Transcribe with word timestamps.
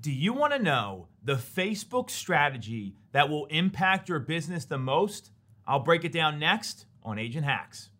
Do 0.00 0.12
you 0.12 0.32
want 0.32 0.52
to 0.52 0.60
know 0.60 1.08
the 1.24 1.34
Facebook 1.34 2.08
strategy 2.08 2.94
that 3.10 3.28
will 3.28 3.46
impact 3.46 4.08
your 4.08 4.20
business 4.20 4.64
the 4.64 4.78
most? 4.78 5.32
I'll 5.66 5.80
break 5.80 6.04
it 6.04 6.12
down 6.12 6.38
next 6.38 6.86
on 7.02 7.18
Agent 7.18 7.44
Hacks. 7.44 7.90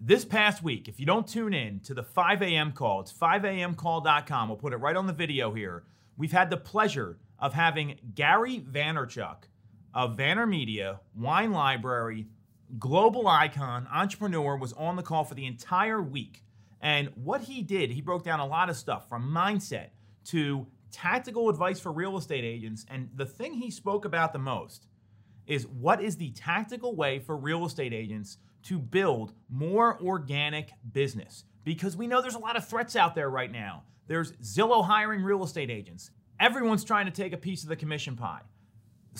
This 0.00 0.24
past 0.24 0.64
week, 0.64 0.88
if 0.88 0.98
you 0.98 1.06
don't 1.06 1.28
tune 1.28 1.54
in 1.54 1.78
to 1.80 1.94
the 1.94 2.02
5 2.02 2.42
a.m. 2.42 2.72
call, 2.72 3.02
it's 3.02 3.12
5amcall.com. 3.12 4.48
We'll 4.48 4.58
put 4.58 4.72
it 4.72 4.78
right 4.78 4.96
on 4.96 5.06
the 5.06 5.12
video 5.12 5.54
here. 5.54 5.84
We've 6.16 6.32
had 6.32 6.50
the 6.50 6.56
pleasure 6.56 7.18
of 7.38 7.54
having 7.54 8.00
Gary 8.16 8.58
Vaynerchuk 8.58 9.44
of 9.94 10.16
VaynerMedia, 10.16 10.98
Wine 11.16 11.52
Library, 11.52 12.26
global 12.78 13.26
icon, 13.26 13.88
entrepreneur, 13.92 14.56
was 14.56 14.72
on 14.74 14.96
the 14.96 15.02
call 15.02 15.24
for 15.24 15.34
the 15.34 15.46
entire 15.46 16.00
week. 16.00 16.44
And 16.80 17.10
what 17.14 17.42
he 17.42 17.62
did, 17.62 17.90
he 17.90 18.00
broke 18.00 18.24
down 18.24 18.40
a 18.40 18.46
lot 18.46 18.70
of 18.70 18.76
stuff 18.76 19.08
from 19.08 19.30
mindset 19.30 19.88
to 20.26 20.66
tactical 20.90 21.48
advice 21.48 21.80
for 21.80 21.92
real 21.92 22.16
estate 22.16 22.44
agents. 22.44 22.84
And 22.88 23.10
the 23.14 23.26
thing 23.26 23.54
he 23.54 23.70
spoke 23.70 24.04
about 24.04 24.32
the 24.32 24.38
most 24.38 24.86
is 25.46 25.66
what 25.66 26.02
is 26.02 26.16
the 26.16 26.30
tactical 26.30 26.94
way 26.94 27.18
for 27.18 27.36
real 27.36 27.66
estate 27.66 27.92
agents 27.92 28.38
to 28.62 28.78
build 28.78 29.32
more 29.48 30.00
organic 30.00 30.70
business 30.92 31.44
because 31.64 31.96
we 31.96 32.06
know 32.06 32.20
there's 32.20 32.34
a 32.34 32.38
lot 32.38 32.56
of 32.56 32.66
threats 32.66 32.96
out 32.96 33.14
there 33.14 33.30
right 33.30 33.50
now. 33.50 33.82
There's 34.06 34.32
Zillow 34.32 34.84
hiring 34.84 35.22
real 35.22 35.42
estate 35.44 35.70
agents. 35.70 36.10
Everyone's 36.38 36.84
trying 36.84 37.06
to 37.06 37.12
take 37.12 37.32
a 37.32 37.36
piece 37.36 37.62
of 37.62 37.68
the 37.68 37.76
commission 37.76 38.16
pie. 38.16 38.40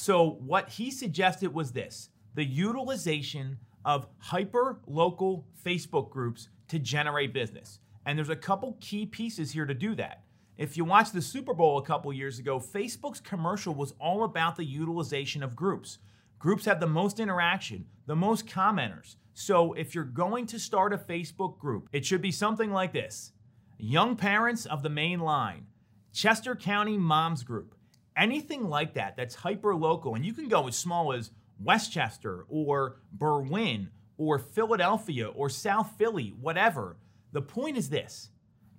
So, 0.00 0.38
what 0.46 0.70
he 0.70 0.90
suggested 0.90 1.52
was 1.52 1.72
this 1.72 2.08
the 2.34 2.42
utilization 2.42 3.58
of 3.84 4.06
hyper 4.16 4.80
local 4.86 5.46
Facebook 5.62 6.08
groups 6.08 6.48
to 6.68 6.78
generate 6.78 7.34
business. 7.34 7.80
And 8.06 8.16
there's 8.16 8.30
a 8.30 8.36
couple 8.36 8.78
key 8.80 9.04
pieces 9.04 9.52
here 9.52 9.66
to 9.66 9.74
do 9.74 9.94
that. 9.96 10.24
If 10.56 10.78
you 10.78 10.86
watched 10.86 11.12
the 11.12 11.20
Super 11.20 11.52
Bowl 11.52 11.76
a 11.76 11.84
couple 11.84 12.10
years 12.14 12.38
ago, 12.38 12.58
Facebook's 12.58 13.20
commercial 13.20 13.74
was 13.74 13.92
all 14.00 14.24
about 14.24 14.56
the 14.56 14.64
utilization 14.64 15.42
of 15.42 15.54
groups. 15.54 15.98
Groups 16.38 16.64
have 16.64 16.80
the 16.80 16.86
most 16.86 17.20
interaction, 17.20 17.84
the 18.06 18.16
most 18.16 18.46
commenters. 18.46 19.16
So 19.34 19.74
if 19.74 19.94
you're 19.94 20.04
going 20.04 20.46
to 20.46 20.58
start 20.58 20.94
a 20.94 20.98
Facebook 20.98 21.58
group, 21.58 21.90
it 21.92 22.06
should 22.06 22.22
be 22.22 22.32
something 22.32 22.72
like 22.72 22.94
this 22.94 23.32
Young 23.76 24.16
Parents 24.16 24.64
of 24.64 24.82
the 24.82 24.88
Main 24.88 25.20
Line, 25.20 25.66
Chester 26.10 26.56
County 26.56 26.96
Moms 26.96 27.42
Group, 27.42 27.74
anything 28.16 28.68
like 28.68 28.94
that 28.94 29.16
that's 29.16 29.34
hyper 29.34 29.74
local. 29.74 30.14
And 30.14 30.24
you 30.24 30.32
can 30.32 30.48
go 30.48 30.68
as 30.68 30.76
small 30.76 31.12
as 31.12 31.30
West 31.62 31.92
Chester 31.92 32.46
or 32.48 32.96
Berwyn 33.16 33.88
or 34.16 34.38
Philadelphia 34.38 35.28
or 35.28 35.48
South 35.48 35.92
Philly, 35.98 36.34
whatever. 36.40 36.96
The 37.32 37.42
point 37.42 37.76
is 37.76 37.88
this 37.88 38.30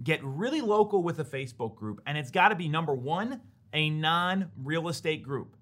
get 0.03 0.23
really 0.23 0.61
local 0.61 1.03
with 1.03 1.19
a 1.19 1.23
Facebook 1.23 1.75
group, 1.75 2.01
and 2.05 2.17
it's 2.17 2.31
got 2.31 2.49
to 2.49 2.55
be 2.55 2.67
number 2.67 2.93
one, 2.93 3.41
a 3.73 3.89
non 3.89 4.51
real 4.57 4.89
estate 4.89 5.23
group. 5.23 5.55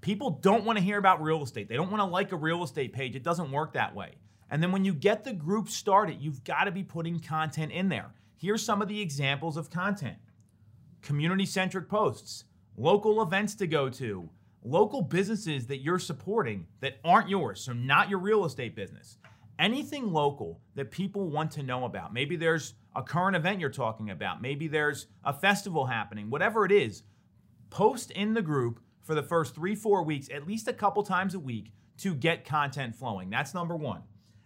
People 0.00 0.30
don't 0.30 0.64
want 0.64 0.78
to 0.78 0.84
hear 0.84 0.98
about 0.98 1.22
real 1.22 1.42
estate. 1.42 1.68
They 1.68 1.76
don't 1.76 1.90
want 1.90 2.00
to 2.00 2.06
like 2.06 2.32
a 2.32 2.36
real 2.36 2.62
estate 2.62 2.92
page. 2.92 3.16
It 3.16 3.22
doesn't 3.22 3.50
work 3.52 3.74
that 3.74 3.94
way. 3.94 4.14
And 4.50 4.62
then 4.62 4.72
when 4.72 4.84
you 4.84 4.94
get 4.94 5.24
the 5.24 5.32
group 5.32 5.68
started, 5.68 6.20
you've 6.20 6.42
got 6.42 6.64
to 6.64 6.70
be 6.70 6.82
putting 6.82 7.20
content 7.20 7.70
in 7.70 7.88
there. 7.88 8.12
Here's 8.36 8.64
some 8.64 8.80
of 8.80 8.88
the 8.88 9.00
examples 9.00 9.56
of 9.56 9.70
content 9.70 10.16
community 11.02 11.46
centric 11.46 11.88
posts, 11.88 12.44
local 12.76 13.22
events 13.22 13.54
to 13.56 13.66
go 13.66 13.88
to, 13.88 14.28
local 14.62 15.02
businesses 15.02 15.66
that 15.66 15.78
you're 15.78 15.98
supporting 15.98 16.66
that 16.80 16.98
aren't 17.04 17.28
yours, 17.28 17.60
so 17.60 17.72
not 17.72 18.08
your 18.08 18.18
real 18.18 18.44
estate 18.44 18.74
business. 18.74 19.18
Anything 19.58 20.12
local 20.12 20.60
that 20.74 20.90
people 20.90 21.28
want 21.28 21.50
to 21.52 21.62
know 21.62 21.84
about. 21.84 22.14
Maybe 22.14 22.36
there's 22.36 22.74
a 22.96 23.02
current 23.02 23.36
event 23.36 23.60
you're 23.60 23.70
talking 23.70 24.10
about, 24.10 24.42
maybe 24.42 24.68
there's 24.68 25.06
a 25.24 25.32
festival 25.32 25.86
happening, 25.86 26.30
whatever 26.30 26.64
it 26.64 26.72
is, 26.72 27.02
post 27.70 28.10
in 28.10 28.34
the 28.34 28.42
group 28.42 28.80
for 29.02 29.14
the 29.14 29.22
first 29.22 29.54
three, 29.54 29.74
four 29.74 30.02
weeks, 30.02 30.28
at 30.32 30.46
least 30.46 30.68
a 30.68 30.72
couple 30.72 31.02
times 31.02 31.34
a 31.34 31.38
week 31.38 31.72
to 31.98 32.14
get 32.14 32.44
content 32.44 32.94
flowing. 32.96 33.30
That's 33.30 33.54
number 33.54 33.76
one. 33.76 34.02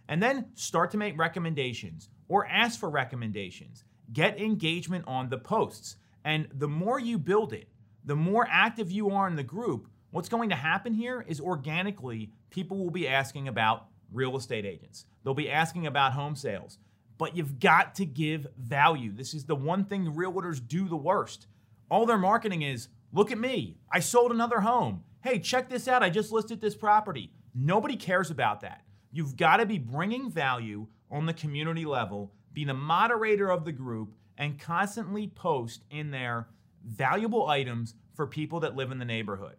And 0.08 0.22
then 0.22 0.46
start 0.54 0.90
to 0.90 0.96
make 0.96 1.18
recommendations 1.18 2.10
or 2.28 2.46
ask 2.46 2.78
for 2.78 2.90
recommendations. 2.90 3.84
Get 4.12 4.40
engagement 4.40 5.04
on 5.06 5.28
the 5.30 5.38
posts. 5.38 5.96
And 6.24 6.48
the 6.52 6.68
more 6.68 6.98
you 6.98 7.18
build 7.18 7.52
it, 7.52 7.68
the 8.04 8.16
more 8.16 8.46
active 8.50 8.90
you 8.90 9.10
are 9.10 9.26
in 9.26 9.36
the 9.36 9.42
group, 9.42 9.88
what's 10.10 10.28
going 10.28 10.50
to 10.50 10.56
happen 10.56 10.94
here 10.94 11.24
is 11.26 11.40
organically, 11.40 12.30
people 12.50 12.78
will 12.78 12.90
be 12.90 13.08
asking 13.08 13.48
about 13.48 13.86
real 14.12 14.36
estate 14.36 14.64
agents. 14.64 15.06
They'll 15.22 15.34
be 15.34 15.50
asking 15.50 15.86
about 15.86 16.12
home 16.12 16.36
sales. 16.36 16.78
But 17.16 17.36
you've 17.36 17.58
got 17.60 17.94
to 17.96 18.04
give 18.04 18.46
value. 18.58 19.12
This 19.12 19.34
is 19.34 19.44
the 19.44 19.56
one 19.56 19.84
thing 19.84 20.12
realtors 20.12 20.66
do 20.66 20.88
the 20.88 20.96
worst. 20.96 21.46
All 21.90 22.06
their 22.06 22.18
marketing 22.18 22.62
is 22.62 22.88
look 23.12 23.30
at 23.30 23.38
me, 23.38 23.78
I 23.90 24.00
sold 24.00 24.32
another 24.32 24.60
home. 24.60 25.04
Hey, 25.22 25.38
check 25.38 25.68
this 25.68 25.88
out, 25.88 26.02
I 26.02 26.10
just 26.10 26.32
listed 26.32 26.60
this 26.60 26.74
property. 26.74 27.32
Nobody 27.54 27.96
cares 27.96 28.30
about 28.30 28.60
that. 28.60 28.82
You've 29.12 29.36
got 29.36 29.58
to 29.58 29.66
be 29.66 29.78
bringing 29.78 30.28
value 30.28 30.88
on 31.10 31.26
the 31.26 31.32
community 31.32 31.84
level, 31.84 32.32
be 32.52 32.64
the 32.64 32.74
moderator 32.74 33.48
of 33.48 33.64
the 33.64 33.72
group, 33.72 34.14
and 34.36 34.58
constantly 34.58 35.28
post 35.28 35.84
in 35.90 36.10
there 36.10 36.48
valuable 36.84 37.48
items 37.48 37.94
for 38.14 38.26
people 38.26 38.60
that 38.60 38.76
live 38.76 38.90
in 38.92 38.98
the 38.98 39.04
neighborhood. 39.04 39.56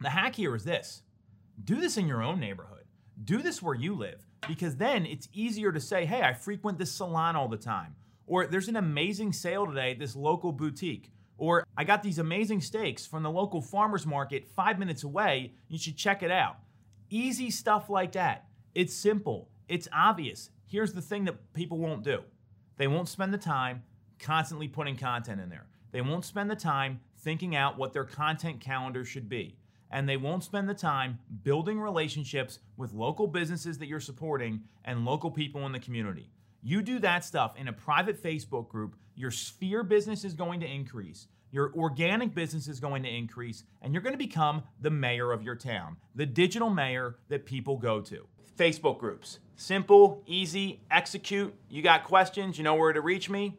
The 0.00 0.10
hack 0.10 0.34
here 0.34 0.54
is 0.54 0.64
this 0.64 1.02
do 1.62 1.76
this 1.76 1.96
in 1.96 2.06
your 2.06 2.22
own 2.22 2.40
neighborhood, 2.40 2.84
do 3.22 3.42
this 3.42 3.62
where 3.62 3.74
you 3.74 3.94
live, 3.94 4.26
because 4.48 4.76
then 4.76 5.04
it's 5.04 5.28
easier 5.32 5.72
to 5.72 5.80
say, 5.80 6.06
hey, 6.06 6.22
I 6.22 6.32
frequent 6.32 6.78
this 6.78 6.92
salon 6.92 7.36
all 7.36 7.48
the 7.48 7.56
time. 7.56 7.94
Or 8.26 8.46
there's 8.46 8.68
an 8.68 8.76
amazing 8.76 9.32
sale 9.32 9.66
today 9.66 9.90
at 9.90 9.98
this 9.98 10.16
local 10.16 10.52
boutique. 10.52 11.10
Or 11.36 11.64
I 11.76 11.84
got 11.84 12.02
these 12.02 12.18
amazing 12.18 12.60
steaks 12.60 13.06
from 13.06 13.22
the 13.22 13.30
local 13.30 13.60
farmer's 13.60 14.06
market 14.06 14.48
five 14.54 14.78
minutes 14.78 15.04
away. 15.04 15.54
You 15.68 15.78
should 15.78 15.96
check 15.96 16.22
it 16.22 16.30
out. 16.30 16.56
Easy 17.10 17.50
stuff 17.50 17.90
like 17.90 18.12
that. 18.12 18.46
It's 18.74 18.94
simple, 18.94 19.48
it's 19.68 19.88
obvious. 19.92 20.50
Here's 20.66 20.92
the 20.92 21.02
thing 21.02 21.24
that 21.24 21.52
people 21.52 21.78
won't 21.78 22.04
do 22.04 22.20
they 22.76 22.86
won't 22.86 23.08
spend 23.08 23.34
the 23.34 23.38
time 23.38 23.82
constantly 24.20 24.68
putting 24.68 24.96
content 24.96 25.40
in 25.40 25.48
there. 25.48 25.66
They 25.92 26.00
won't 26.00 26.24
spend 26.24 26.50
the 26.50 26.56
time 26.56 27.00
thinking 27.18 27.56
out 27.56 27.78
what 27.78 27.92
their 27.92 28.04
content 28.04 28.60
calendar 28.60 29.04
should 29.04 29.28
be. 29.28 29.56
And 29.90 30.08
they 30.08 30.16
won't 30.16 30.44
spend 30.44 30.68
the 30.68 30.74
time 30.74 31.18
building 31.42 31.80
relationships 31.80 32.60
with 32.76 32.92
local 32.92 33.26
businesses 33.26 33.78
that 33.78 33.88
you're 33.88 33.98
supporting 33.98 34.62
and 34.84 35.04
local 35.04 35.30
people 35.30 35.66
in 35.66 35.72
the 35.72 35.80
community. 35.80 36.30
You 36.62 36.82
do 36.82 36.98
that 37.00 37.24
stuff 37.24 37.54
in 37.56 37.68
a 37.68 37.72
private 37.72 38.22
Facebook 38.22 38.68
group, 38.68 38.94
your 39.16 39.30
sphere 39.30 39.82
business 39.82 40.24
is 40.24 40.34
going 40.34 40.60
to 40.60 40.66
increase. 40.66 41.26
Your 41.50 41.72
organic 41.74 42.34
business 42.34 42.68
is 42.68 42.78
going 42.78 43.02
to 43.02 43.08
increase, 43.08 43.64
and 43.82 43.92
you're 43.92 44.02
going 44.02 44.14
to 44.14 44.18
become 44.18 44.62
the 44.80 44.90
mayor 44.90 45.32
of 45.32 45.42
your 45.42 45.56
town, 45.56 45.96
the 46.14 46.26
digital 46.26 46.70
mayor 46.70 47.16
that 47.28 47.44
people 47.44 47.76
go 47.76 48.00
to. 48.02 48.26
Facebook 48.56 48.98
groups. 48.98 49.40
Simple, 49.56 50.22
easy, 50.26 50.82
execute. 50.90 51.52
You 51.68 51.82
got 51.82 52.04
questions, 52.04 52.56
you 52.56 52.62
know 52.62 52.76
where 52.76 52.92
to 52.92 53.00
reach 53.00 53.28
me. 53.28 53.58